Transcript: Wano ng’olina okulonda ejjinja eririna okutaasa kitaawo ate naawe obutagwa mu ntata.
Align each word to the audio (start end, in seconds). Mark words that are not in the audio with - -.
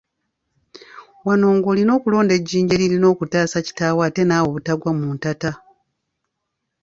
Wano 1.25 1.47
ng’olina 1.57 1.91
okulonda 1.97 2.33
ejjinja 2.35 2.73
eririna 2.75 3.07
okutaasa 3.13 3.57
kitaawo 3.67 3.99
ate 4.07 4.21
naawe 4.25 4.47
obutagwa 4.49 4.91
mu 4.99 5.07
ntata. 5.15 5.51